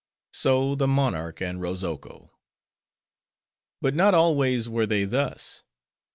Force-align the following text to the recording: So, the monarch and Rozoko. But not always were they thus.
So, 0.33 0.73
the 0.73 0.87
monarch 0.87 1.41
and 1.43 1.61
Rozoko. 1.61 2.31
But 3.81 3.93
not 3.93 4.15
always 4.15 4.67
were 4.67 4.87
they 4.87 5.05
thus. 5.05 5.63